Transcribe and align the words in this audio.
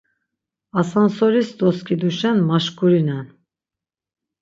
Asansoris 0.79 1.49
doskiduşen 1.59 2.37
maşkurinen. 2.47 3.25